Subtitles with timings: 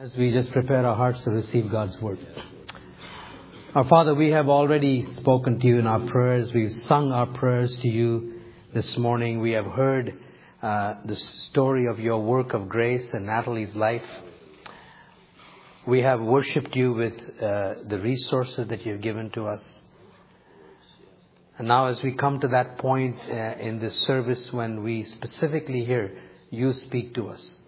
[0.00, 2.20] As we just prepare our hearts to receive God's word.
[3.74, 6.52] Our Father, we have already spoken to you in our prayers.
[6.52, 8.40] We've sung our prayers to you
[8.72, 9.40] this morning.
[9.40, 10.16] We have heard
[10.62, 14.04] uh, the story of your work of grace and Natalie's life.
[15.84, 19.80] We have worshiped you with uh, the resources that you've given to us.
[21.58, 25.84] And now, as we come to that point uh, in this service when we specifically
[25.84, 26.16] hear
[26.50, 27.62] you speak to us,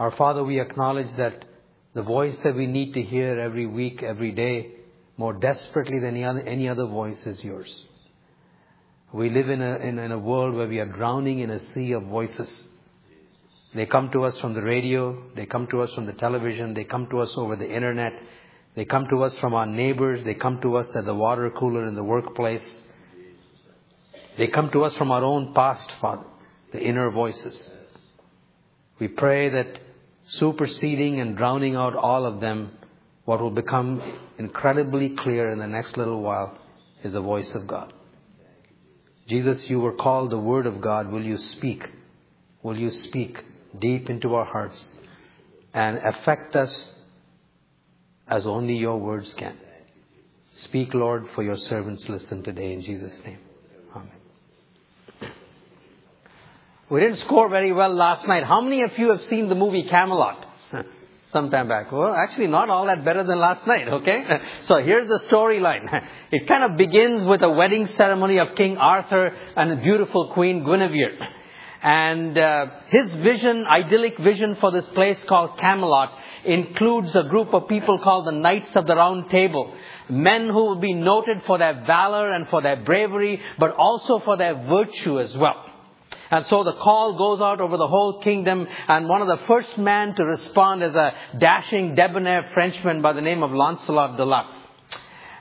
[0.00, 1.44] our Father, we acknowledge that
[1.92, 4.70] the voice that we need to hear every week, every day,
[5.18, 7.84] more desperately than any other, any other voice is yours.
[9.12, 11.92] We live in a, in, in a world where we are drowning in a sea
[11.92, 12.66] of voices.
[13.74, 16.84] They come to us from the radio, they come to us from the television, they
[16.84, 18.14] come to us over the internet,
[18.74, 21.86] they come to us from our neighbors, they come to us at the water cooler
[21.86, 22.84] in the workplace.
[24.38, 26.24] They come to us from our own past, Father,
[26.72, 27.70] the inner voices.
[28.98, 29.78] We pray that
[30.30, 32.72] superseding and drowning out all of them,
[33.24, 34.02] what will become
[34.38, 36.58] incredibly clear in the next little while
[37.02, 37.92] is the voice of God.
[39.26, 41.10] Jesus, you were called the Word of God.
[41.10, 41.90] Will you speak?
[42.62, 43.42] Will you speak
[43.78, 44.94] deep into our hearts
[45.72, 46.94] and affect us
[48.26, 49.56] as only your words can?
[50.52, 53.38] Speak, Lord, for your servants listen today in Jesus' name.
[53.94, 54.10] Amen.
[56.90, 58.42] We didn't score very well last night.
[58.42, 60.44] How many of you have seen the movie Camelot?
[61.28, 61.92] Some time back.
[61.92, 64.40] Well, actually not all that better than last night, okay?
[64.62, 65.86] So here's the storyline.
[66.32, 70.64] It kind of begins with a wedding ceremony of King Arthur and a beautiful Queen
[70.64, 71.28] Guinevere.
[71.82, 76.12] And uh, his vision, idyllic vision for this place called Camelot,
[76.44, 79.74] includes a group of people called the Knights of the Round Table.
[80.08, 84.36] Men who will be noted for their valor and for their bravery, but also for
[84.36, 85.69] their virtue as well.
[86.30, 89.76] And so the call goes out over the whole kingdom, and one of the first
[89.76, 94.46] men to respond is a dashing, debonair Frenchman by the name of Lancelot de Lac.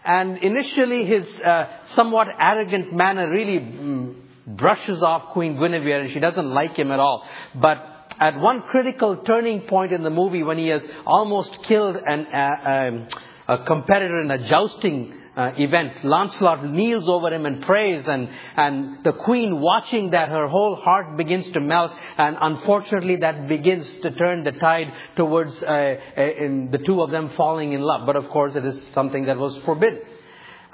[0.04, 4.16] And initially, his uh, somewhat arrogant manner really mm,
[4.48, 7.24] brushes off Queen Guinevere, and she doesn't like him at all.
[7.54, 12.26] But at one critical turning point in the movie, when he has almost killed an,
[12.34, 13.08] uh, um,
[13.48, 16.04] a competitor in a jousting uh, event.
[16.04, 21.16] Lancelot kneels over him and prays, and, and the queen, watching that, her whole heart
[21.16, 26.80] begins to melt, and unfortunately, that begins to turn the tide towards uh, in the
[26.80, 28.06] two of them falling in love.
[28.06, 30.02] But of course, it is something that was forbidden.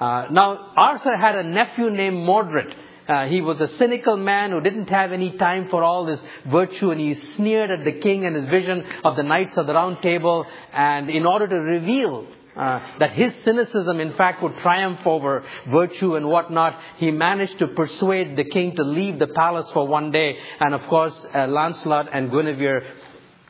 [0.00, 2.74] Uh, now, Arthur had a nephew named Mordred.
[3.08, 6.90] Uh, he was a cynical man who didn't have any time for all this virtue,
[6.90, 10.02] and he sneered at the king and his vision of the Knights of the Round
[10.02, 10.44] Table.
[10.72, 12.26] And in order to reveal
[12.56, 17.68] uh, that his cynicism, in fact, would triumph over virtue and whatnot, he managed to
[17.68, 20.38] persuade the king to leave the palace for one day.
[20.60, 22.82] And of course, uh, Lancelot and Guinevere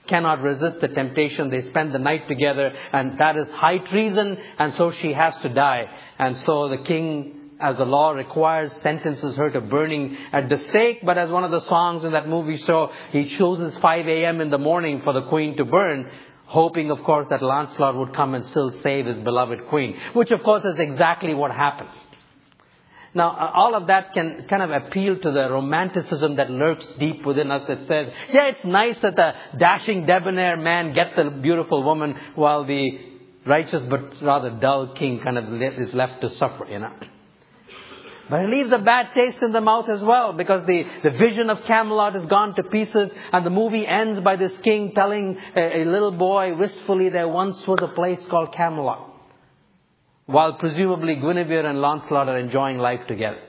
[0.09, 1.51] cannot resist the temptation.
[1.51, 5.49] They spend the night together, and that is high treason, and so she has to
[5.49, 5.89] die.
[6.19, 11.01] And so the king as the law requires, sentences her to burning at the stake.
[11.03, 14.41] But as one of the songs in that movie show, he chooses 5 a.m.
[14.41, 16.11] in the morning for the queen to burn
[16.47, 20.43] hoping, of course, that Lancelot would come and still save his beloved queen, which, of
[20.43, 21.91] course, is exactly what happens.
[23.15, 27.25] Now, uh, all of that can kind of appeal to the romanticism that lurks deep
[27.25, 31.83] within us that says, yeah, it's nice that the dashing, debonair man gets the beautiful
[31.83, 33.01] woman while the
[33.47, 36.93] righteous but rather dull king kind of is left to suffer, you know.
[38.29, 41.49] But it leaves a bad taste in the mouth as well because the, the vision
[41.49, 45.83] of Camelot has gone to pieces and the movie ends by this king telling a,
[45.83, 49.13] a little boy wistfully there once was a place called Camelot.
[50.27, 53.41] While presumably Guinevere and Lancelot are enjoying life together.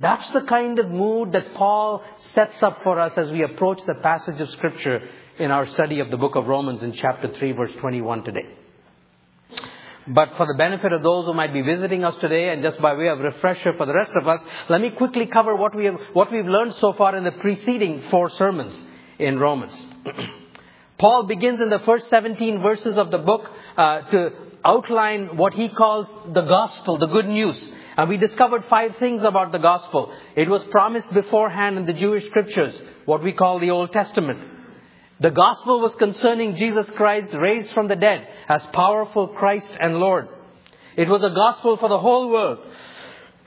[0.00, 3.94] That's the kind of mood that Paul sets up for us as we approach the
[4.02, 5.00] passage of scripture
[5.38, 8.46] in our study of the book of Romans in chapter 3 verse 21 today.
[10.08, 12.94] But for the benefit of those who might be visiting us today and just by
[12.94, 16.00] way of refresher for the rest of us, let me quickly cover what, we have,
[16.12, 18.80] what we've learned so far in the preceding four sermons
[19.18, 19.74] in Romans.
[20.98, 24.32] Paul begins in the first 17 verses of the book uh, to
[24.64, 27.68] outline what he calls the gospel, the good news.
[27.96, 30.12] And we discovered five things about the gospel.
[30.36, 34.55] It was promised beforehand in the Jewish scriptures, what we call the Old Testament.
[35.20, 40.28] The gospel was concerning Jesus Christ raised from the dead as powerful Christ and Lord.
[40.96, 42.58] It was a gospel for the whole world.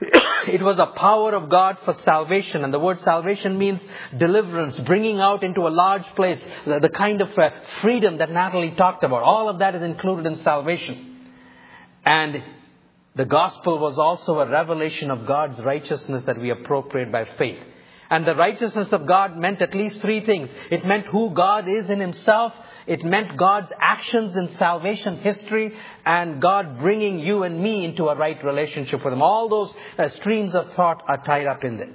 [0.48, 2.64] it was a power of God for salvation.
[2.64, 3.80] And the word salvation means
[4.16, 7.50] deliverance, bringing out into a large place the, the kind of uh,
[7.80, 9.22] freedom that Natalie talked about.
[9.22, 11.28] All of that is included in salvation.
[12.04, 12.42] And
[13.14, 17.60] the gospel was also a revelation of God's righteousness that we appropriate by faith.
[18.10, 20.50] And the righteousness of God meant at least three things.
[20.70, 22.52] It meant who God is in himself.
[22.88, 25.72] It meant God's actions in salvation history
[26.04, 29.22] and God bringing you and me into a right relationship with him.
[29.22, 31.92] All those uh, streams of thought are tied up in there.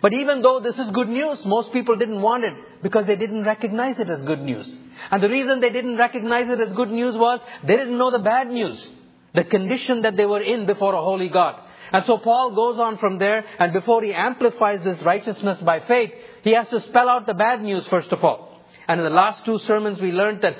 [0.00, 3.44] But even though this is good news, most people didn't want it because they didn't
[3.44, 4.72] recognize it as good news.
[5.10, 8.20] And the reason they didn't recognize it as good news was they didn't know the
[8.20, 8.88] bad news.
[9.34, 11.60] The condition that they were in before a holy God.
[11.92, 16.12] And so Paul goes on from there, and before he amplifies this righteousness by faith,
[16.42, 18.60] he has to spell out the bad news first of all.
[18.86, 20.56] And in the last two sermons, we learned that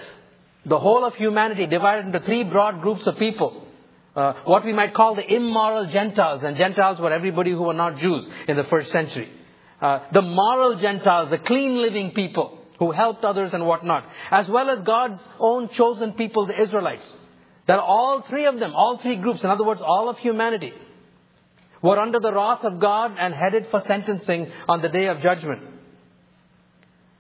[0.65, 3.67] the whole of humanity divided into three broad groups of people.
[4.17, 7.99] Uh, what we might call the immoral Gentiles, and Gentiles were everybody who were not
[7.99, 9.29] Jews in the first century.
[9.81, 14.71] Uh, the moral Gentiles, the clean living people who helped others and whatnot, as well
[14.71, 17.05] as God's own chosen people, the Israelites.
[17.67, 20.73] That are all three of them, all three groups, in other words, all of humanity,
[21.85, 25.63] were under the wrath of God and headed for sentencing on the day of judgment.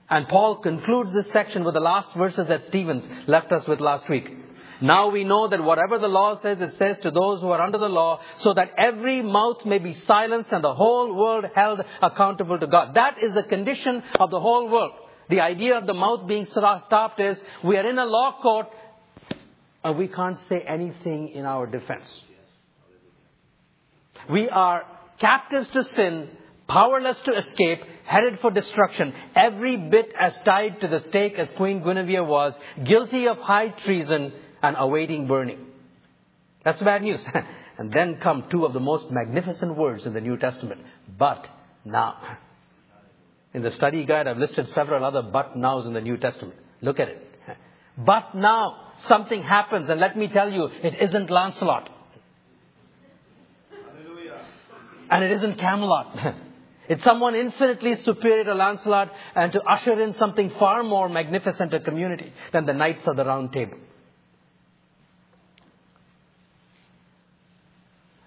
[0.08, 4.08] And Paul concludes this section with the last verses that Stevens left us with last
[4.08, 4.34] week.
[4.81, 7.76] Now we know that whatever the law says, it says to those who are under
[7.76, 12.58] the law, so that every mouth may be silenced and the whole world held accountable
[12.58, 12.94] to God.
[12.94, 14.93] That is the condition of the whole world.
[15.28, 18.69] The idea of the mouth being stopped is we are in a law court
[19.82, 22.22] and we can't say anything in our defense.
[24.31, 24.85] We are
[25.19, 26.29] captives to sin,
[26.67, 31.82] powerless to escape, headed for destruction, every bit as tied to the stake as Queen
[31.82, 34.32] Guinevere was, guilty of high treason
[34.62, 35.67] and awaiting burning.
[36.65, 37.21] That's the bad news.
[37.79, 40.81] and then come two of the most magnificent words in the New Testament.
[41.19, 41.49] But
[41.85, 42.38] now.
[43.53, 46.59] In the study guide, I've listed several other but nows in the New Testament.
[46.81, 47.31] Look at it.
[47.97, 51.88] But now something happens, and let me tell you, it isn't Lancelot.
[55.11, 56.35] And it isn't Camelot.
[56.87, 61.81] It's someone infinitely superior to Lancelot and to usher in something far more magnificent a
[61.81, 63.79] community than the Knights of the Round Table.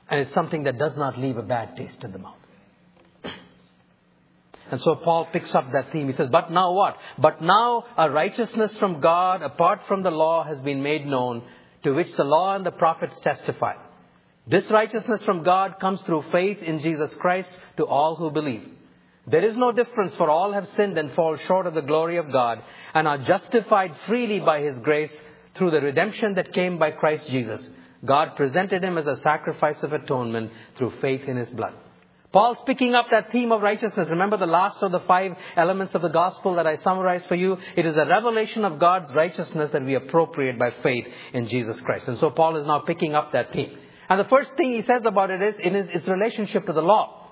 [0.09, 2.37] And it's something that does not leave a bad taste in the mouth.
[4.71, 6.07] And so Paul picks up that theme.
[6.07, 6.97] He says, But now what?
[7.17, 11.43] But now a righteousness from God apart from the law has been made known,
[11.83, 13.75] to which the law and the prophets testify.
[14.47, 18.63] This righteousness from God comes through faith in Jesus Christ to all who believe.
[19.27, 22.31] There is no difference, for all have sinned and fall short of the glory of
[22.31, 22.63] God,
[22.93, 25.13] and are justified freely by His grace
[25.55, 27.67] through the redemption that came by Christ Jesus.
[28.05, 31.73] God presented Him as a sacrifice of atonement through faith in His blood.
[32.31, 34.09] Paul's picking up that theme of righteousness.
[34.09, 37.57] Remember the last of the five elements of the gospel that I summarized for you?
[37.75, 42.07] It is a revelation of God's righteousness that we appropriate by faith in Jesus Christ.
[42.07, 43.77] And so Paul is now picking up that theme.
[44.09, 47.29] And the first thing he says about it is in its relationship to the law.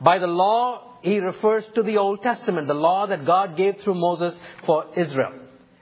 [0.00, 3.94] By the law, he refers to the Old Testament, the law that God gave through
[3.94, 5.32] Moses for Israel.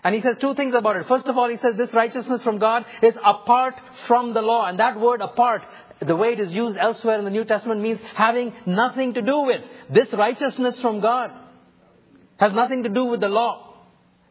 [0.05, 1.09] And he says two things about it.
[1.09, 3.75] First of all, he says this righteousness from God is apart
[4.07, 4.67] from the law.
[4.67, 5.63] And that word apart,
[6.01, 9.41] the way it is used elsewhere in the New Testament means having nothing to do
[9.41, 9.63] with.
[9.91, 11.33] This righteousness from God
[12.37, 13.75] has nothing to do with the law.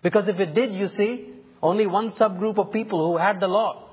[0.01, 3.84] Because if it did, you see, only one subgroup of people who had the law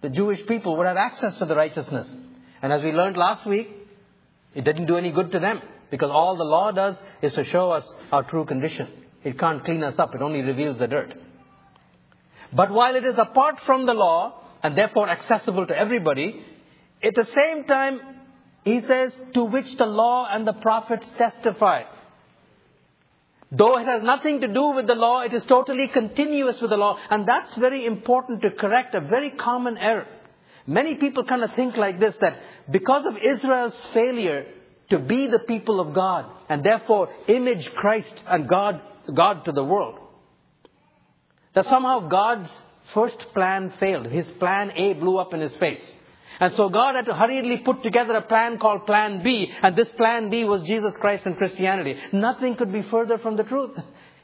[0.00, 2.08] the Jewish people would have access to the righteousness.
[2.62, 3.68] And as we learned last week,
[4.54, 5.60] it didn't do any good to them
[5.90, 8.88] because all the law does is to show us our true condition.
[9.24, 11.14] It can't clean us up, it only reveals the dirt.
[12.52, 16.44] But while it is apart from the law and therefore accessible to everybody,
[17.02, 18.00] at the same time,
[18.64, 21.82] he says, to which the law and the prophets testify.
[23.50, 26.76] Though it has nothing to do with the law, it is totally continuous with the
[26.76, 26.98] law.
[27.08, 30.06] And that's very important to correct a very common error.
[30.66, 32.38] Many people kind of think like this that
[32.70, 34.46] because of Israel's failure
[34.90, 38.82] to be the people of God and therefore image Christ and God,
[39.14, 39.98] God to the world,
[41.54, 42.50] that somehow God's
[42.92, 44.06] first plan failed.
[44.06, 45.94] His plan A blew up in his face.
[46.40, 49.88] And so God had to hurriedly put together a plan called Plan B, and this
[49.90, 51.96] Plan B was Jesus Christ and Christianity.
[52.12, 53.78] Nothing could be further from the truth.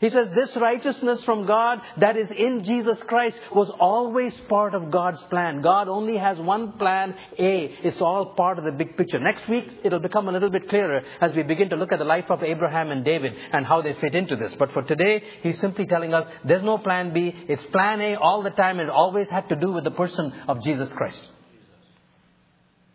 [0.05, 4.91] He says this righteousness from God that is in Jesus Christ was always part of
[4.91, 5.63] God's plan.
[5.63, 7.75] God only has one plan A.
[7.83, 9.19] It's all part of the big picture.
[9.19, 12.05] Next week, it'll become a little bit clearer as we begin to look at the
[12.05, 14.55] life of Abraham and David and how they fit into this.
[14.59, 17.35] But for today, he's simply telling us there's no plan B.
[17.49, 20.33] It's plan A all the time and it always had to do with the person
[20.49, 21.23] of Jesus Christ.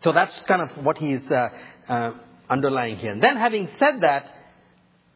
[0.02, 1.48] So that's kind of what he is uh,
[1.88, 2.12] uh,
[2.48, 3.12] underlying here.
[3.12, 4.30] And then having said that,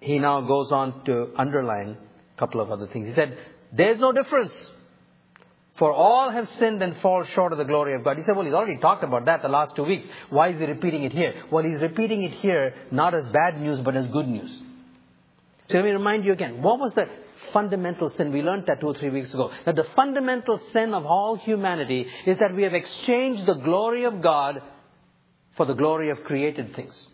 [0.01, 1.97] he now goes on to underline
[2.37, 3.09] a couple of other things.
[3.09, 3.39] He said,
[3.73, 4.53] there's no difference.
[5.77, 8.17] For all have sinned and fall short of the glory of God.
[8.17, 10.07] He said, well, he's already talked about that the last two weeks.
[10.31, 11.43] Why is he repeating it here?
[11.51, 14.63] Well, he's repeating it here not as bad news, but as good news.
[15.71, 17.09] So let me remind you again, what was the
[17.53, 18.33] fundamental sin?
[18.33, 19.51] We learned that two or three weeks ago.
[19.65, 24.21] That the fundamental sin of all humanity is that we have exchanged the glory of
[24.21, 24.63] God
[25.57, 27.07] for the glory of created things.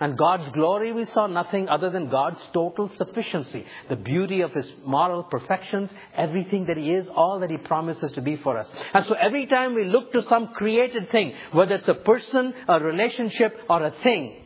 [0.00, 4.70] And God's glory, we saw nothing other than God's total sufficiency, the beauty of His
[4.84, 8.68] moral perfections, everything that He is, all that He promises to be for us.
[8.92, 12.80] And so every time we look to some created thing, whether it's a person, a
[12.80, 14.42] relationship, or a thing,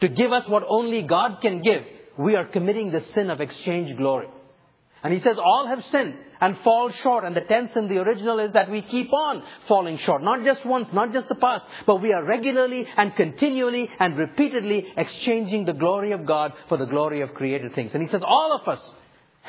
[0.00, 1.84] to give us what only God can give,
[2.18, 4.28] we are committing the sin of exchange glory.
[5.02, 7.24] And he says all have sinned and fall short.
[7.24, 10.22] And the tense in the original is that we keep on falling short.
[10.22, 14.92] Not just once, not just the past, but we are regularly and continually and repeatedly
[14.96, 17.94] exchanging the glory of God for the glory of created things.
[17.94, 18.94] And he says all of us.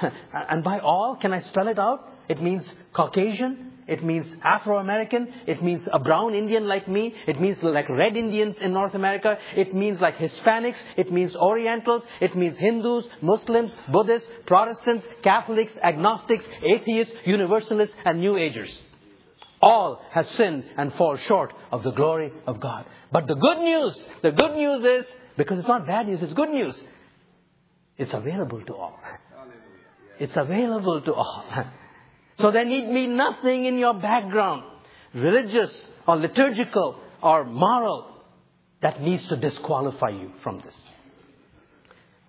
[0.50, 2.08] and by all, can I spell it out?
[2.30, 5.28] It means Caucasian, it means Afro American.
[5.46, 7.14] It means a brown Indian like me.
[7.28, 9.38] It means like red Indians in North America.
[9.54, 10.78] It means like Hispanics.
[10.96, 12.02] It means Orientals.
[12.22, 18.80] It means Hindus, Muslims, Buddhists, Protestants, Catholics, agnostics, atheists, universalists, and New Agers.
[19.62, 22.86] All have sinned and fall short of the glory of God.
[23.12, 25.06] But the good news, the good news is,
[25.36, 26.82] because it's not bad news, it's good news.
[27.98, 28.98] It's available to all.
[30.18, 31.44] It's available to all.
[32.38, 34.64] So there need be nothing in your background,
[35.14, 38.08] religious or liturgical or moral,
[38.82, 40.76] that needs to disqualify you from this.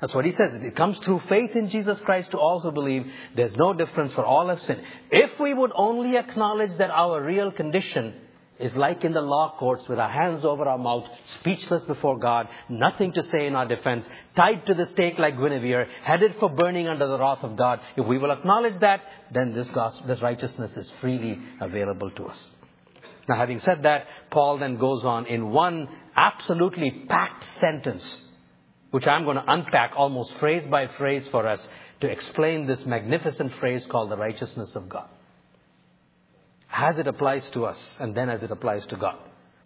[0.01, 0.53] That's what he says.
[0.63, 4.25] It comes through faith in Jesus Christ to all who believe there's no difference for
[4.25, 4.83] all have sinned.
[5.11, 8.15] If we would only acknowledge that our real condition
[8.59, 12.49] is like in the law courts with our hands over our mouth, speechless before God,
[12.69, 14.07] nothing to say in our defense,
[14.37, 17.81] tied to the stake like Guinevere, headed for burning under the wrath of God.
[17.97, 22.39] If we will acknowledge that, then this, gospel, this righteousness is freely available to us.
[23.29, 28.19] Now, having said that, Paul then goes on in one absolutely packed sentence,
[28.91, 31.67] which I'm going to unpack almost phrase by phrase for us
[32.01, 35.09] to explain this magnificent phrase called the righteousness of God
[36.73, 39.17] as it applies to us and then as it applies to God.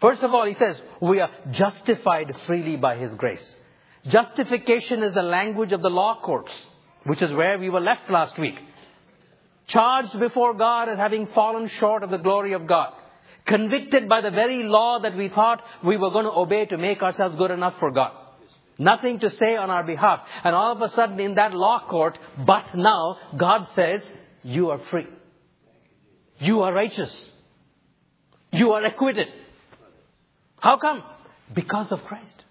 [0.01, 3.55] First of all, he says, we are justified freely by his grace.
[4.07, 6.53] Justification is the language of the law courts,
[7.05, 8.57] which is where we were left last week.
[9.67, 12.93] Charged before God as having fallen short of the glory of God.
[13.47, 17.03] Convicted by the very law that we thought we were going to obey to make
[17.03, 18.13] ourselves good enough for God.
[18.79, 20.21] Nothing to say on our behalf.
[20.45, 24.03] And all of a sudden in that law court, but now God says,
[24.43, 25.07] you are free.
[26.39, 27.13] You are righteous.
[28.53, 29.29] You are acquitted.
[30.59, 31.03] How come?
[31.53, 32.45] Because of Christ.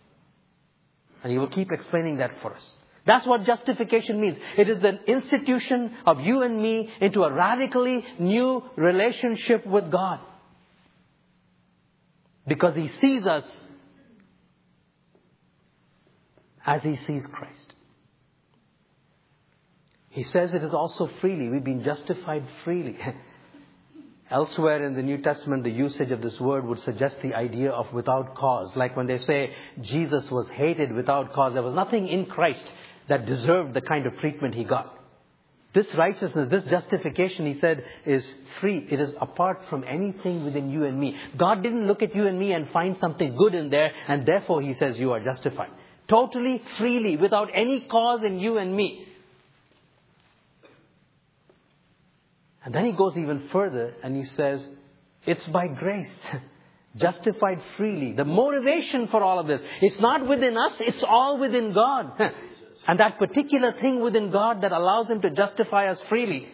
[1.24, 2.76] And he will keep explaining that for us.
[3.06, 4.38] That's what justification means.
[4.58, 10.20] It is the institution of you and me into a radically new relationship with God.
[12.48, 13.46] Because he sees us
[16.66, 17.74] as he sees Christ.
[20.10, 21.50] He says it is also freely.
[21.50, 22.98] We've been justified freely.
[24.32, 27.94] Elsewhere in the New Testament, the usage of this word would suggest the idea of
[27.94, 28.76] without cause.
[28.76, 32.74] Like when they say Jesus was hated without cause, there was nothing in Christ
[33.08, 34.98] that deserved the kind of treatment he got.
[35.76, 38.26] This righteousness, this justification, he said, is
[38.62, 38.88] free.
[38.90, 41.18] It is apart from anything within you and me.
[41.38, 44.62] God didn't look at you and me and find something good in there, and therefore
[44.62, 45.72] he says you are justified.
[46.08, 49.05] Totally, freely, without any cause in you and me.
[52.66, 54.68] And then he goes even further and he says,
[55.26, 56.12] it's by grace.
[56.98, 58.14] Justified freely.
[58.14, 59.62] The motivation for all of this.
[59.82, 62.20] It's not within us, it's all within God.
[62.88, 66.48] and that particular thing within God that allows Him to justify us freely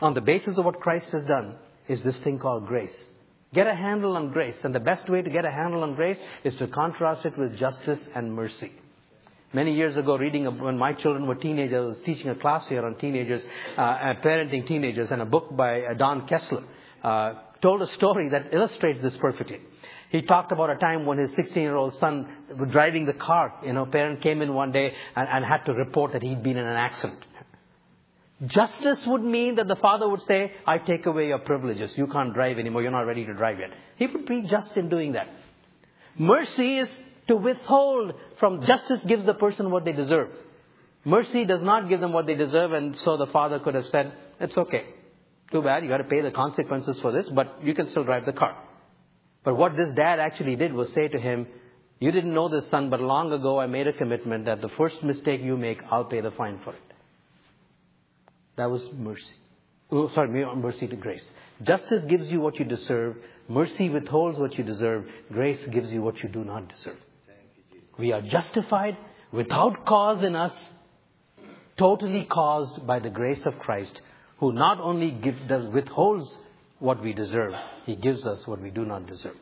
[0.00, 1.54] on the basis of what Christ has done
[1.88, 2.94] is this thing called grace.
[3.54, 4.56] Get a handle on grace.
[4.64, 7.56] And the best way to get a handle on grace is to contrast it with
[7.56, 8.72] justice and mercy.
[9.54, 12.86] Many years ago, reading when my children were teenagers, I was teaching a class here
[12.86, 13.42] on teenagers,
[13.76, 16.64] uh, parenting teenagers, and a book by uh, Don Kessler
[17.02, 19.60] uh, told a story that illustrates this perfectly.
[20.08, 22.28] He talked about a time when his 16-year-old son
[22.58, 23.54] was driving the car.
[23.64, 26.56] You know, parent came in one day and, and had to report that he'd been
[26.56, 27.22] in an accident.
[28.46, 31.96] Justice would mean that the father would say, I take away your privileges.
[31.96, 32.82] You can't drive anymore.
[32.82, 33.70] You're not ready to drive yet.
[33.96, 35.28] He would be just in doing that.
[36.18, 37.02] Mercy is
[37.32, 40.28] to withhold from justice gives the person what they deserve.
[41.04, 44.12] Mercy does not give them what they deserve, and so the father could have said,
[44.38, 44.84] It's okay.
[45.50, 48.26] Too bad, you got to pay the consequences for this, but you can still drive
[48.26, 48.54] the car.
[49.44, 51.46] But what this dad actually did was say to him,
[52.00, 55.02] You didn't know this, son, but long ago I made a commitment that the first
[55.02, 56.88] mistake you make, I'll pay the fine for it.
[58.56, 59.36] That was mercy.
[59.90, 61.26] Oh, sorry, mercy to grace.
[61.62, 63.16] Justice gives you what you deserve.
[63.48, 65.06] Mercy withholds what you deserve.
[65.32, 66.98] Grace gives you what you do not deserve.
[67.98, 68.96] We are justified
[69.30, 70.54] without cause in us,
[71.76, 74.00] totally caused by the grace of Christ,
[74.38, 76.36] who not only give, does, withholds
[76.78, 77.54] what we deserve,
[77.86, 79.36] He gives us what we do not deserve.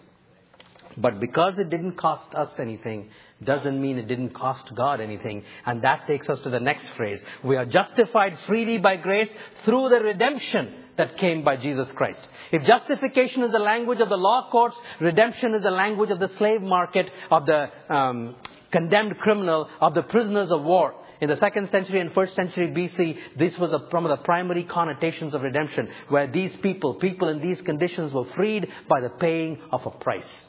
[0.96, 3.10] But because it didn't cost us anything,
[3.42, 5.44] doesn't mean it didn't cost God anything.
[5.64, 7.22] And that takes us to the next phrase.
[7.44, 9.30] We are justified freely by grace
[9.64, 12.20] through the redemption that came by Jesus Christ.
[12.52, 16.28] If justification is the language of the law courts, redemption is the language of the
[16.28, 18.36] slave market, of the um,
[18.70, 20.94] condemned criminal, of the prisoners of war.
[21.20, 25.34] In the second century and first century BC, this was one of the primary connotations
[25.34, 29.84] of redemption, where these people, people in these conditions, were freed by the paying of
[29.84, 30.46] a price.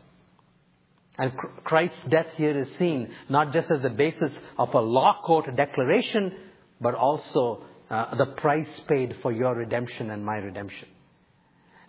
[1.17, 1.33] And
[1.65, 6.33] Christ's death here is seen not just as the basis of a law court declaration,
[6.79, 10.87] but also uh, the price paid for your redemption and my redemption.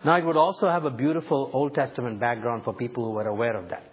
[0.03, 3.55] Now, it would also have a beautiful Old Testament background for people who were aware
[3.55, 3.89] of that.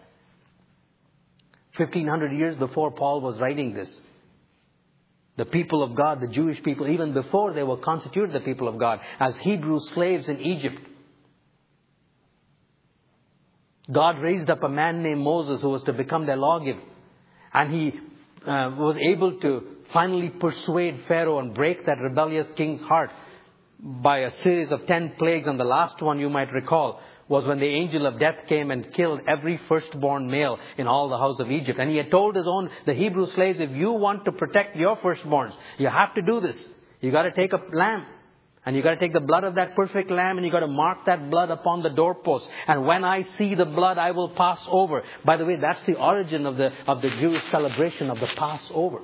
[1.77, 3.89] 1500 years before Paul was writing this,
[5.37, 8.77] the people of God, the Jewish people, even before they were constituted the people of
[8.77, 10.81] God, as Hebrew slaves in Egypt,
[13.91, 16.83] God raised up a man named Moses who was to become their lawgiver.
[17.55, 18.01] And he
[18.45, 23.11] uh, was able to finally persuade Pharaoh and break that rebellious king's heart
[23.79, 25.47] by a series of ten plagues.
[25.47, 28.93] And the last one you might recall was when the angel of death came and
[28.93, 31.79] killed every firstborn male in all the house of Egypt.
[31.79, 34.97] And he had told his own, the Hebrew slaves, if you want to protect your
[34.97, 36.67] firstborns, you have to do this.
[37.01, 38.05] You gotta take a lamb.
[38.67, 40.67] And you got to take the blood of that perfect lamb and you got to
[40.67, 42.47] mark that blood upon the doorpost.
[42.67, 45.03] And when I see the blood, I will pass over.
[45.25, 49.01] By the way, that's the origin of the, of the Jewish celebration of the Passover.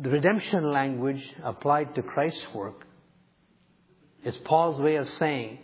[0.00, 2.86] The redemption language applied to Christ's work
[4.24, 5.58] is Paul's way of saying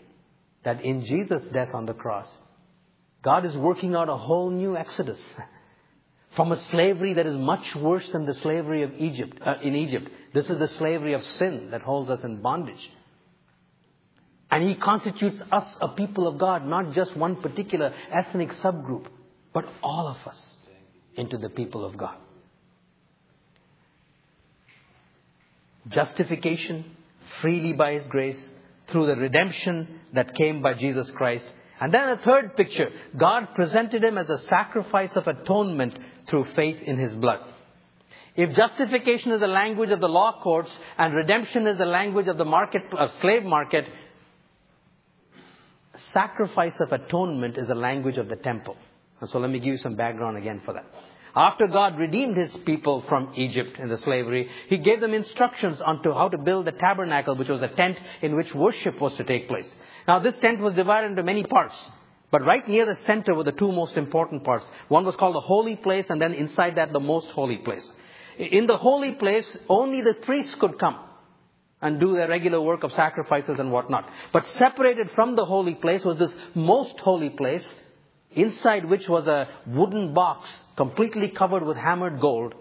[0.65, 2.29] that in Jesus' death on the cross,
[3.23, 5.21] God is working out a whole new exodus.
[6.35, 10.09] from a slavery that is much worse than the slavery of Egypt, uh, in Egypt.
[10.33, 12.91] This is the slavery of sin that holds us in bondage.
[14.51, 19.07] And He constitutes us a people of God, not just one particular ethnic subgroup,
[19.53, 20.55] but all of us
[21.17, 22.17] into the people of God.
[25.89, 26.85] Justification
[27.41, 28.49] freely by His grace
[28.89, 31.45] through the redemption that came by Jesus Christ.
[31.81, 32.91] And then a third picture.
[33.17, 37.41] God presented Him as a sacrifice of atonement through faith in his blood.
[38.37, 42.37] If justification is the language of the law courts and redemption is the language of
[42.37, 43.87] the market, of slave market,
[45.97, 48.77] sacrifice of atonement is the language of the temple.
[49.21, 50.85] And so let me give you some background again for that.
[51.37, 56.03] After God redeemed his people from Egypt in the slavery, he gave them instructions on
[56.05, 59.25] to how to build the tabernacle, which was a tent in which worship was to
[59.25, 59.75] take place.
[60.07, 61.75] Now this tent was divided into many parts.
[62.31, 64.67] But right near the center were the two most important parts.
[64.89, 67.89] One was called the holy place, and then inside that, the most holy place.
[68.39, 70.99] In the holy place, only the priests could come
[71.81, 74.09] and do their regular work of sacrifices and whatnot.
[74.33, 77.75] But separated from the holy place was this most holy place,
[78.35, 82.55] inside which was a wooden box completely covered with hammered gold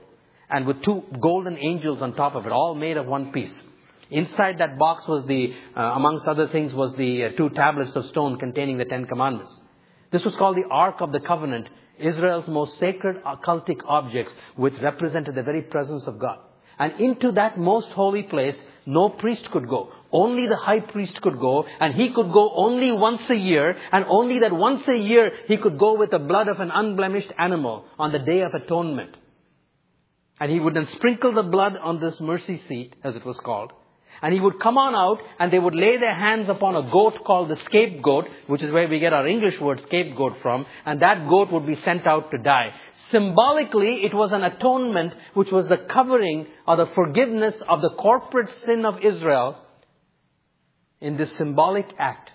[0.50, 3.62] and with two golden angels on top of it, all made of one piece.
[4.10, 8.06] Inside that box was the, uh, amongst other things, was the uh, two tablets of
[8.08, 9.52] stone containing the Ten Commandments.
[10.12, 15.34] This was called the Ark of the Covenant, Israel's most sacred occultic objects, which represented
[15.34, 16.38] the very presence of God.
[16.80, 19.92] And into that most holy place, no priest could go.
[20.12, 24.06] Only the high priest could go, and he could go only once a year, and
[24.08, 27.86] only that once a year he could go with the blood of an unblemished animal
[27.98, 29.16] on the day of atonement.
[30.40, 33.72] And he would then sprinkle the blood on this mercy seat, as it was called,
[34.22, 37.24] and he would come on out and they would lay their hands upon a goat
[37.26, 41.28] called the scapegoat, which is where we get our English word scapegoat from, and that
[41.28, 42.74] goat would be sent out to die.
[43.10, 48.50] Symbolically, it was an atonement which was the covering or the forgiveness of the corporate
[48.66, 49.58] sin of Israel
[51.02, 52.32] in this symbolic act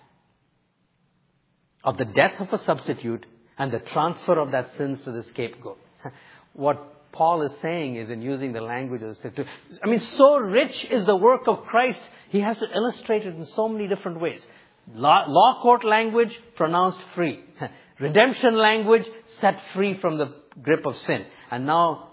[1.84, 3.24] of the death of a substitute
[3.56, 5.78] and the transfer of that sins to the scapegoat.
[6.52, 9.44] what Paul is saying is in using the language of the
[9.82, 13.44] I mean, so rich is the work of Christ, he has to illustrate it in
[13.44, 14.46] so many different ways.
[14.94, 17.40] Law, law court language, pronounced free.
[17.98, 19.04] Redemption language,
[19.40, 21.26] set free from the grip of sin.
[21.50, 22.10] And now,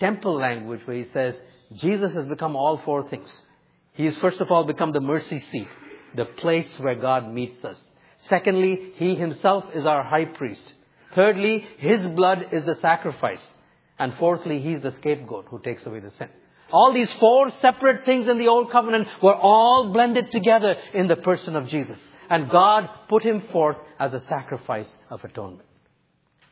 [0.00, 1.38] temple language, where he says,
[1.74, 3.30] Jesus has become all four things.
[3.92, 5.68] He has first of all become the mercy seat,
[6.16, 7.80] the place where God meets us.
[8.22, 10.74] Secondly, he himself is our high priest.
[11.14, 13.46] Thirdly, his blood is the sacrifice.
[14.00, 16.30] And fourthly, He's the scapegoat who takes away the sin.
[16.72, 21.16] All these four separate things in the Old Covenant were all blended together in the
[21.16, 21.98] person of Jesus.
[22.30, 25.68] And God put Him forth as a sacrifice of atonement.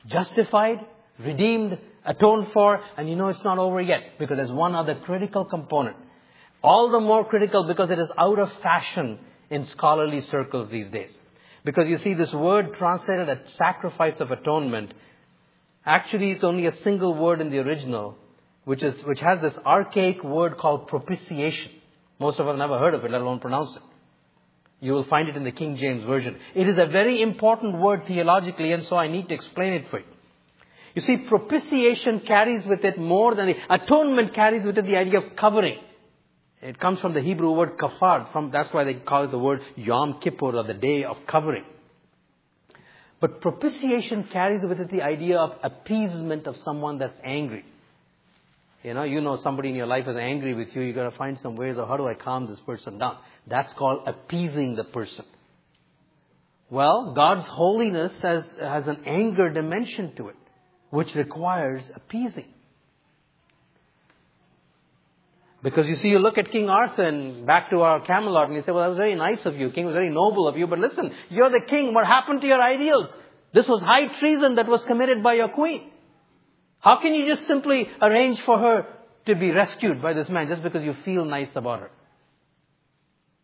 [0.07, 0.85] Justified,
[1.19, 5.47] redeemed, atoned for, and you know it's not over yet because there's one other critical
[5.47, 5.97] component.
[6.63, 11.11] All the more critical because it is out of fashion in scholarly circles these days.
[11.65, 14.93] Because you see, this word translated as sacrifice of atonement,
[15.89, 18.17] actually it's only a single word in the original,
[18.65, 21.73] which, is, which has this archaic word called propitiation.
[22.21, 23.83] Most of us have never heard of it, let alone pronounce it.
[24.81, 26.37] You will find it in the King James Version.
[26.55, 29.99] It is a very important word theologically, and so I need to explain it for
[29.99, 30.05] you.
[30.95, 35.19] You see, propitiation carries with it more than the atonement carries with it the idea
[35.19, 35.79] of covering.
[36.61, 38.33] It comes from the Hebrew word kafar.
[38.33, 41.65] From, that's why they call it the word Yom Kippur or the day of covering.
[43.21, 47.65] But propitiation carries with it the idea of appeasement of someone that's angry.
[48.85, 51.37] You know, you know somebody in your life is angry with you, you've gotta find
[51.41, 53.19] some ways of how do I calm this person down.
[53.49, 55.25] That's called appeasing the person.
[56.71, 60.37] Well, God's holiness has, has an anger dimension to it,
[60.91, 62.47] which requires appeasing.
[65.63, 68.63] Because you see, you look at King Arthur and back to our Camelot and you
[68.63, 69.71] say, well, that was very nice of you.
[69.71, 70.69] King was very noble of you.
[70.69, 71.95] But listen, you're the king.
[71.95, 73.13] What happened to your ideals?
[73.53, 75.91] This was high treason that was committed by your queen.
[76.79, 78.87] How can you just simply arrange for her
[79.27, 81.91] to be rescued by this man just because you feel nice about her?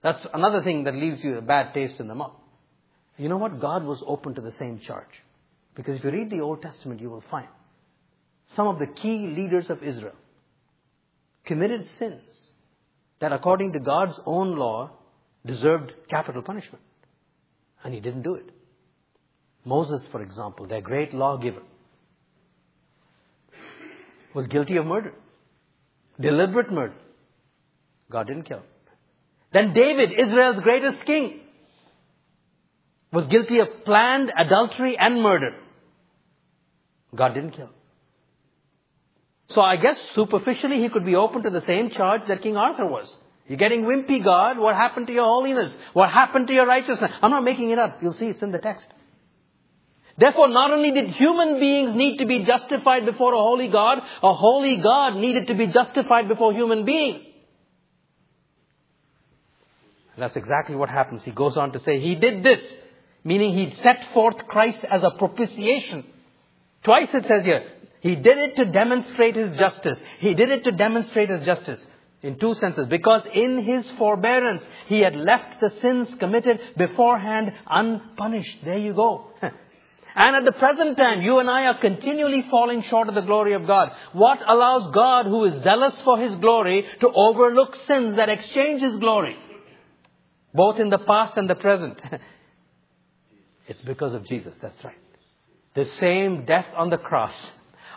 [0.02, 2.36] That's another thing that leaves you a bad taste in the mouth.
[3.16, 3.60] You know what?
[3.60, 5.22] God was open to the same charge.
[5.74, 7.48] Because if you read the Old Testament, you will find
[8.50, 10.14] some of the key leaders of Israel
[11.44, 12.22] committed sins
[13.20, 14.90] that according to God's own law
[15.46, 16.82] deserved capital punishment.
[17.82, 18.50] And he didn't do it.
[19.64, 21.62] Moses, for example, their great lawgiver,
[24.34, 25.14] was guilty of murder.
[26.20, 26.94] Deliberate murder.
[28.10, 28.64] God didn't kill him.
[29.52, 31.40] Then David, Israel's greatest king,
[33.12, 35.54] was guilty of planned adultery and murder.
[37.14, 37.74] God didn't kill him.
[39.48, 42.86] So I guess superficially he could be open to the same charge that King Arthur
[42.86, 43.14] was.
[43.46, 44.58] You're getting wimpy, God.
[44.58, 45.76] What happened to your holiness?
[45.92, 47.10] What happened to your righteousness?
[47.20, 48.02] I'm not making it up.
[48.02, 48.86] You'll see it's in the text.
[50.16, 54.32] Therefore, not only did human beings need to be justified before a holy God, a
[54.32, 57.22] holy God needed to be justified before human beings.
[60.14, 61.24] And that's exactly what happens.
[61.24, 62.62] He goes on to say, He did this,
[63.24, 66.04] meaning He set forth Christ as a propitiation.
[66.84, 67.64] Twice it says here,
[68.04, 69.98] he did it to demonstrate his justice.
[70.18, 71.82] He did it to demonstrate his justice
[72.20, 72.86] in two senses.
[72.86, 78.58] Because in his forbearance, he had left the sins committed beforehand unpunished.
[78.62, 79.30] There you go.
[80.16, 83.54] And at the present time, you and I are continually falling short of the glory
[83.54, 83.90] of God.
[84.12, 88.94] What allows God, who is zealous for His glory, to overlook sins that exchange His
[88.94, 89.34] glory?
[90.54, 92.00] Both in the past and the present.
[93.66, 94.94] it's because of Jesus, that's right.
[95.74, 97.34] The same death on the cross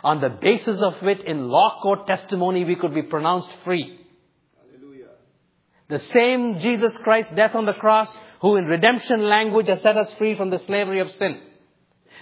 [0.04, 3.98] on the basis of which in law court testimony we could be pronounced free.
[4.56, 5.08] Hallelujah.
[5.88, 10.12] The same Jesus Christ death on the cross who in redemption language has set us
[10.14, 11.40] free from the slavery of sin.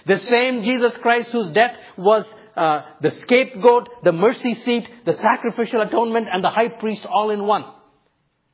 [0.05, 5.81] The same Jesus Christ whose death was uh, the scapegoat, the mercy seat, the sacrificial
[5.81, 7.65] atonement, and the high priest all in one.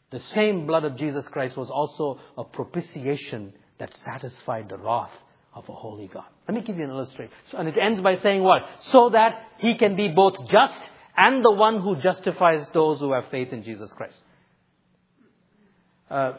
[0.10, 5.12] The same blood of Jesus Christ was also a propitiation that satisfied the wrath
[5.56, 6.26] of a holy God.
[6.48, 7.34] Let me give you an illustration.
[7.52, 8.64] So, and it ends by saying what?
[8.82, 13.28] So that he can be both just and the one who justifies those who have
[13.30, 14.18] faith in Jesus Christ.
[16.10, 16.34] Uh,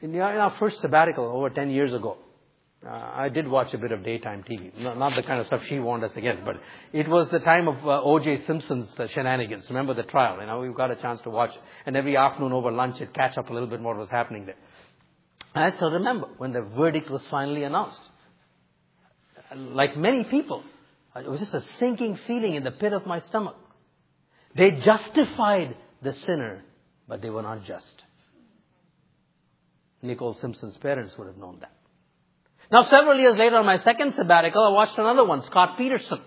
[0.00, 2.18] in, the, in, our first sabbatical over 10 years ago,
[2.86, 4.76] uh, I did watch a bit of daytime TV.
[4.78, 6.56] No, not the kind of stuff she warned us against, but
[6.92, 8.38] it was the time of uh, O.J.
[8.42, 9.68] Simpson's uh, shenanigans.
[9.68, 10.38] Remember the trial?
[10.40, 11.52] You know, we got a chance to watch.
[11.84, 14.46] And every afternoon over lunch, it'd catch up a little bit more what was happening
[14.46, 14.56] there.
[15.54, 18.00] I still remember when the verdict was finally announced
[19.56, 20.62] like many people,
[21.14, 23.56] it was just a sinking feeling in the pit of my stomach.
[24.54, 26.62] They justified the sinner,
[27.08, 28.04] but they were not just.
[30.02, 31.72] Nicole Simpson's parents would have known that.
[32.70, 36.20] Now, several years later, on my second sabbatical, I watched another one, Scott Peterson,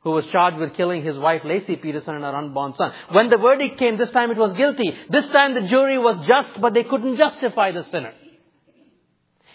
[0.00, 2.92] who was charged with killing his wife, Laci Peterson, and her unborn son.
[3.12, 4.94] When the verdict came, this time it was guilty.
[5.10, 8.14] This time the jury was just, but they couldn't justify the sinner.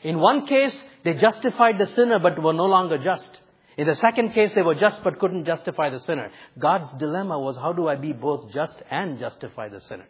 [0.03, 3.39] In one case, they justified the sinner but were no longer just.
[3.77, 6.31] In the second case, they were just but couldn't justify the sinner.
[6.57, 10.05] God's dilemma was how do I be both just and justify the sinner?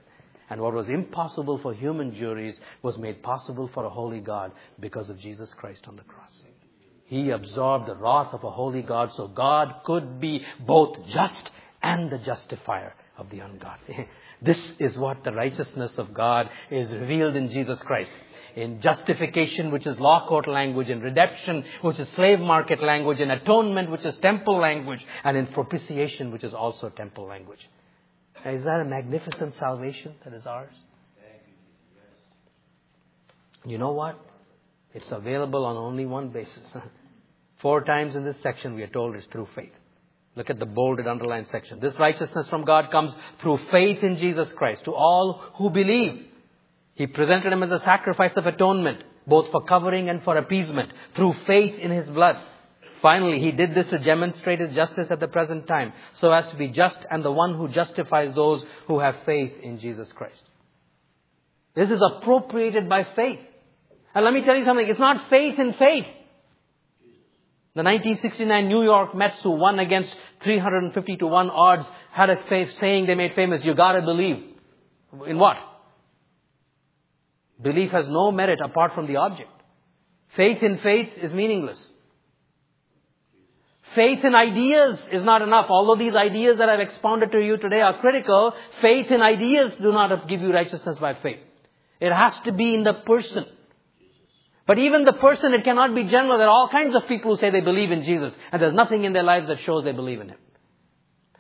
[0.49, 5.10] And what was impossible for human juries was made possible for a holy God because
[5.10, 6.41] of Jesus Christ on the cross.
[7.06, 12.10] He absorbed the wrath of a holy God so God could be both just and
[12.10, 14.08] the justifier of the ungodly.
[14.41, 18.12] this is what the righteousness of God is revealed in Jesus Christ.
[18.55, 23.29] In justification, which is law court language, in redemption, which is slave market language, in
[23.29, 27.69] atonement, which is temple language, and in propitiation, which is also temple language.
[28.45, 30.73] Is that a magnificent salvation that is ours?
[33.65, 34.17] You know what?
[34.93, 36.75] It's available on only one basis.
[37.58, 39.73] Four times in this section we are told it's through faith.
[40.35, 41.79] Look at the bolded underlined section.
[41.79, 46.25] This righteousness from God comes through faith in Jesus Christ to all who believe.
[46.93, 51.33] He presented him as a sacrifice of atonement, both for covering and for appeasement, through
[51.47, 52.37] faith in his blood.
[53.01, 56.57] Finally, he did this to demonstrate his justice at the present time, so as to
[56.57, 60.43] be just and the one who justifies those who have faith in Jesus Christ.
[61.75, 63.39] This is appropriated by faith.
[64.13, 66.05] And let me tell you something, it's not faith in faith.
[67.79, 72.37] The 1969 New York Mets who won against 350 to 1 odds had a
[72.73, 74.43] saying they made famous, you gotta believe.
[75.25, 75.55] In what?
[77.61, 79.49] Belief has no merit apart from the object.
[80.35, 81.81] Faith in faith is meaningless.
[83.95, 85.67] Faith in ideas is not enough.
[85.69, 89.93] Although these ideas that I've expounded to you today are critical, faith in ideas do
[89.93, 91.39] not give you righteousness by faith.
[92.01, 93.45] It has to be in the person.
[94.69, 96.38] But even the person, it cannot be general.
[96.38, 99.03] There are all kinds of people who say they believe in Jesus, and there's nothing
[99.03, 100.38] in their lives that shows they believe in Him.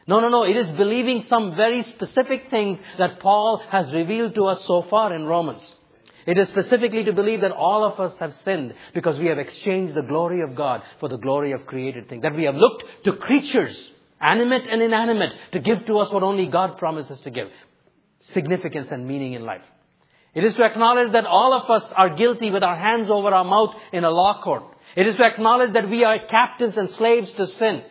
[0.07, 0.45] No, no, no.
[0.45, 5.13] It is believing some very specific things that Paul has revealed to us so far
[5.13, 5.61] in Romans.
[6.25, 9.93] It is specifically to believe that all of us have sinned because we have exchanged
[9.93, 12.23] the glory of God for the glory of created things.
[12.23, 16.47] That we have looked to creatures, animate and inanimate, to give to us what only
[16.47, 17.51] God promises to give.
[18.33, 19.61] Significance and meaning in life.
[20.35, 23.43] It is to acknowledge that all of us are guilty with our hands over our
[23.43, 24.63] mouth in a law court.
[24.95, 27.83] It is to acknowledge that we are captives and slaves to sin.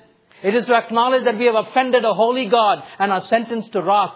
[0.42, 3.82] It is to acknowledge that we have offended a holy God and are sentenced to
[3.82, 4.14] wrath.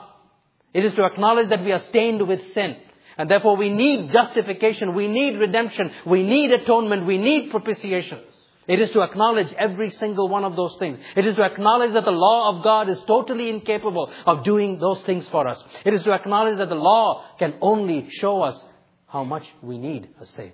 [0.72, 2.76] It is to acknowledge that we are stained with sin.
[3.18, 8.20] And therefore we need justification, we need redemption, we need atonement, we need propitiation.
[8.68, 10.98] It is to acknowledge every single one of those things.
[11.16, 15.02] It is to acknowledge that the law of God is totally incapable of doing those
[15.02, 15.62] things for us.
[15.84, 18.62] It is to acknowledge that the law can only show us
[19.08, 20.52] how much we need a Savior.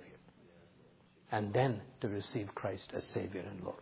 [1.30, 3.76] And then to receive Christ as Savior and Lord.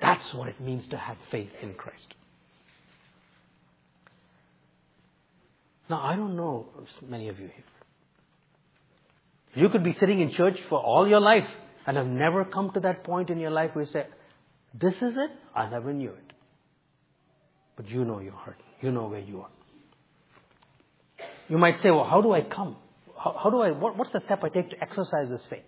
[0.00, 2.14] That's what it means to have faith in Christ.
[5.90, 6.68] Now, I don't know
[7.06, 7.64] many of you here.
[9.54, 11.48] You could be sitting in church for all your life
[11.86, 14.06] and have never come to that point in your life where you say,
[14.74, 15.30] This is it?
[15.54, 16.32] I never knew it.
[17.76, 18.60] But you know your heart.
[18.80, 19.50] You know where you are.
[21.48, 22.76] You might say, Well, how do I come?
[23.18, 25.64] How, how do I, what, what's the step I take to exercise this faith?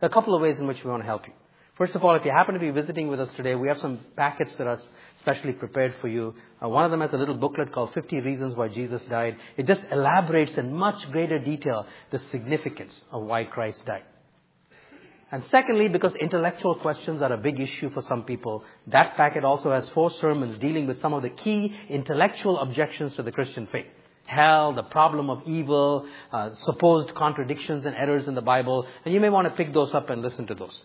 [0.00, 1.32] There are a couple of ways in which we want to help you.
[1.76, 4.00] First of all, if you happen to be visiting with us today, we have some
[4.16, 4.78] packets that are
[5.20, 6.34] specially prepared for you.
[6.62, 9.36] Uh, one of them has a little booklet called 50 Reasons Why Jesus Died.
[9.58, 14.04] It just elaborates in much greater detail the significance of why Christ died.
[15.32, 19.72] And secondly, because intellectual questions are a big issue for some people, that packet also
[19.72, 23.86] has four sermons dealing with some of the key intellectual objections to the Christian faith.
[24.26, 29.20] Hell, the problem of evil, uh, supposed contradictions and errors in the Bible, and you
[29.20, 30.82] may want to pick those up and listen to those.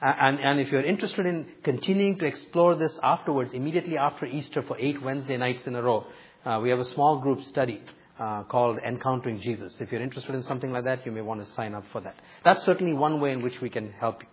[0.00, 4.76] And, and, if you're interested in continuing to explore this afterwards, immediately after Easter for
[4.78, 6.04] eight Wednesday nights in a row,
[6.44, 7.80] uh, we have a small group study
[8.18, 9.76] uh, called Encountering Jesus.
[9.80, 12.16] If you're interested in something like that, you may want to sign up for that.
[12.44, 14.28] That's certainly one way in which we can help you.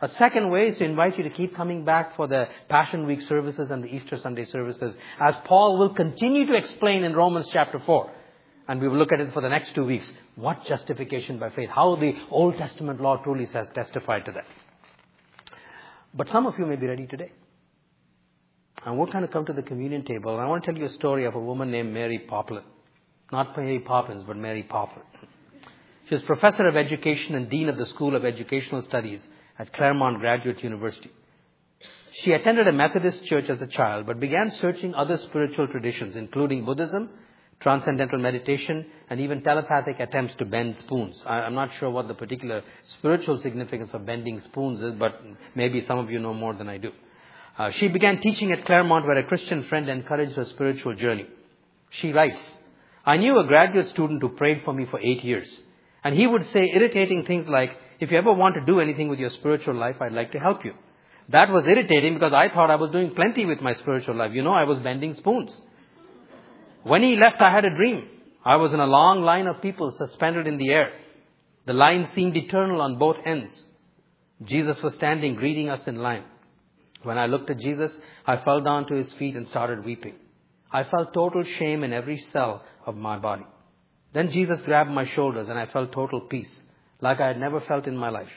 [0.00, 3.22] A second way is to invite you to keep coming back for the Passion Week
[3.22, 7.78] services and the Easter Sunday services, as Paul will continue to explain in Romans chapter
[7.78, 8.10] 4.
[8.66, 10.10] And we will look at it for the next two weeks.
[10.36, 11.70] What justification by faith?
[11.70, 14.46] How the Old Testament law truly says testified to that.
[16.12, 17.32] But some of you may be ready today.
[18.84, 20.34] And we're going to come to the communion table.
[20.34, 22.62] And I want to tell you a story of a woman named Mary Poplin.
[23.32, 25.04] Not Mary Poppins, but Mary Poplin.
[26.08, 29.26] She was professor of education and dean of the School of Educational Studies
[29.58, 31.10] at Claremont Graduate University.
[32.12, 36.64] She attended a Methodist church as a child, but began searching other spiritual traditions, including
[36.64, 37.10] Buddhism,
[37.58, 41.22] transcendental meditation, and even telepathic attempts to bend spoons.
[41.26, 42.62] I'm not sure what the particular
[42.98, 45.22] spiritual significance of bending spoons is, but
[45.54, 46.92] maybe some of you know more than I do.
[47.56, 51.26] Uh, she began teaching at Claremont, where a Christian friend encouraged her spiritual journey.
[51.90, 52.40] She writes,
[53.06, 55.48] I knew a graduate student who prayed for me for eight years.
[56.02, 59.18] And he would say irritating things like, if you ever want to do anything with
[59.18, 60.74] your spiritual life, I'd like to help you.
[61.28, 64.32] That was irritating because I thought I was doing plenty with my spiritual life.
[64.32, 65.58] You know, I was bending spoons.
[66.82, 68.08] When he left, I had a dream.
[68.44, 70.92] I was in a long line of people suspended in the air.
[71.66, 73.62] The line seemed eternal on both ends.
[74.42, 76.24] Jesus was standing greeting us in line.
[77.02, 80.14] When I looked at Jesus, I fell down to his feet and started weeping.
[80.74, 83.46] I felt total shame in every cell of my body.
[84.12, 86.62] Then Jesus grabbed my shoulders and I felt total peace,
[87.00, 88.32] like I had never felt in my life.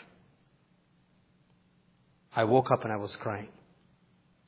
[2.36, 3.48] I woke up and I was crying.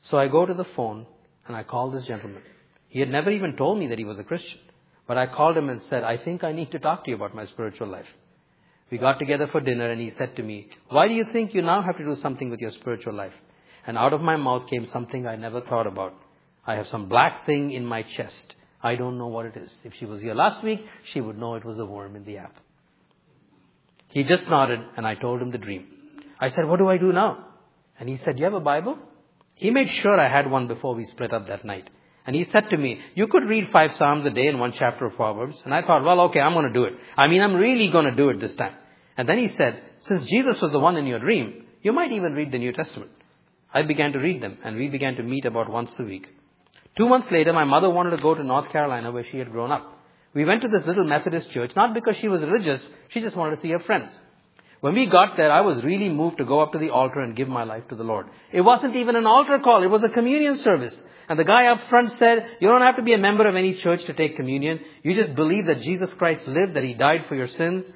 [0.03, 1.07] So I go to the phone
[1.47, 2.43] and I call this gentleman.
[2.89, 4.59] He had never even told me that he was a Christian.
[5.07, 7.33] But I called him and said, I think I need to talk to you about
[7.33, 8.05] my spiritual life.
[8.91, 11.63] We got together for dinner and he said to me, why do you think you
[11.63, 13.33] now have to do something with your spiritual life?
[13.87, 16.13] And out of my mouth came something I never thought about.
[16.65, 18.55] I have some black thing in my chest.
[18.81, 19.75] I don't know what it is.
[19.83, 22.37] If she was here last week, she would know it was a worm in the
[22.37, 22.61] apple.
[24.07, 25.87] He just nodded and I told him the dream.
[26.39, 27.45] I said, what do I do now?
[27.99, 28.97] And he said, you have a Bible?
[29.55, 31.89] He made sure I had one before we split up that night.
[32.25, 35.05] And he said to me, you could read five Psalms a day and one chapter
[35.05, 35.61] of Proverbs.
[35.65, 36.93] And I thought, well, okay, I'm going to do it.
[37.17, 38.75] I mean, I'm really going to do it this time.
[39.17, 42.33] And then he said, since Jesus was the one in your dream, you might even
[42.33, 43.11] read the New Testament.
[43.73, 46.27] I began to read them and we began to meet about once a week.
[46.97, 49.71] Two months later, my mother wanted to go to North Carolina where she had grown
[49.71, 49.97] up.
[50.33, 53.55] We went to this little Methodist church, not because she was religious, she just wanted
[53.55, 54.11] to see her friends.
[54.81, 57.35] When we got there, I was really moved to go up to the altar and
[57.35, 58.27] give my life to the Lord.
[58.51, 61.01] It wasn't even an altar call, it was a communion service.
[61.27, 63.75] And the guy up front said, you don't have to be a member of any
[63.75, 64.79] church to take communion.
[65.03, 67.89] You just believe that Jesus Christ lived, that He died for your sins.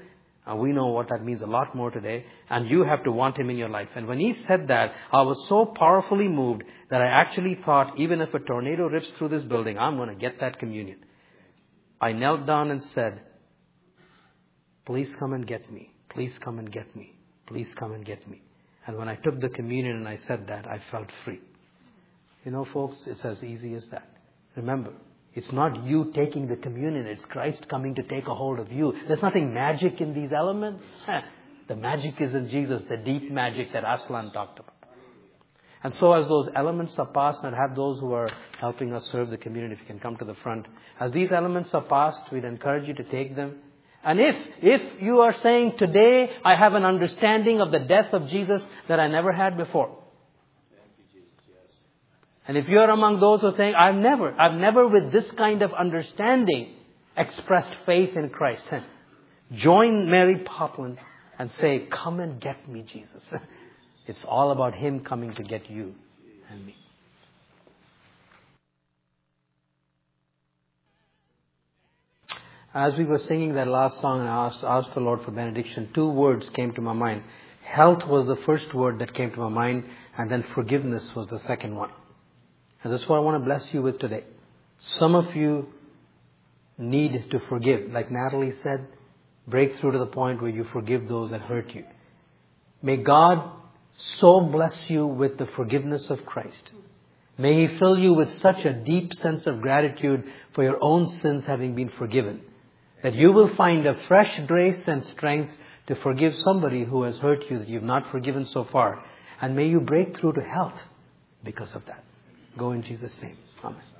[0.45, 2.25] And we know what that means a lot more today.
[2.49, 3.89] And you have to want Him in your life.
[3.95, 8.19] And when He said that, I was so powerfully moved that I actually thought, even
[8.19, 10.97] if a tornado rips through this building, I'm going to get that communion.
[12.01, 13.21] I knelt down and said,
[14.85, 15.91] please come and get me.
[16.09, 17.15] Please come and get me.
[17.47, 18.41] Please come and get me.
[18.85, 21.39] And when I took the communion and I said that, I felt free.
[22.43, 24.09] You know, folks, it's as easy as that.
[24.57, 24.91] Remember,
[25.35, 28.93] it's not you taking the communion, it's Christ coming to take a hold of you.
[29.07, 30.83] There's nothing magic in these elements.
[31.67, 34.73] the magic is in Jesus, the deep magic that Aslan talked about.
[35.83, 39.29] And so as those elements are passed, and have those who are helping us serve
[39.29, 40.65] the community, if you can come to the front.
[40.99, 43.57] As these elements are passed, we'd encourage you to take them.
[44.03, 48.27] And if, if you are saying today, I have an understanding of the death of
[48.29, 50.02] Jesus that I never had before.
[52.47, 55.61] And if you're among those who are saying, I've never, I've never with this kind
[55.61, 56.73] of understanding
[57.15, 58.65] expressed faith in Christ,
[59.53, 60.97] join Mary Poplin
[61.39, 63.23] and say, come and get me, Jesus.
[64.05, 65.95] It's all about Him coming to get you
[66.49, 66.75] and me.
[72.73, 75.89] As we were singing that last song and I asked, asked the Lord for benediction,
[75.93, 77.23] two words came to my mind.
[77.63, 79.85] Health was the first word that came to my mind,
[80.17, 81.91] and then forgiveness was the second one.
[82.83, 84.23] And that's what I want to bless you with today.
[84.97, 85.67] Some of you
[86.77, 87.91] need to forgive.
[87.91, 88.87] Like Natalie said,
[89.47, 91.85] break through to the point where you forgive those that hurt you.
[92.81, 93.49] May God
[93.95, 96.71] so bless you with the forgiveness of Christ.
[97.37, 101.45] May He fill you with such a deep sense of gratitude for your own sins
[101.45, 102.41] having been forgiven
[103.03, 105.53] that you will find a fresh grace and strength
[105.87, 109.03] to forgive somebody who has hurt you that you've not forgiven so far.
[109.41, 110.79] And may you break through to health
[111.43, 112.03] because of that.
[112.57, 113.37] Go in Jesus' name.
[113.63, 113.92] Amen.